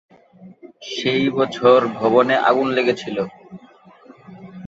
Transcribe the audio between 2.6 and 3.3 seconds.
লেগেছিল।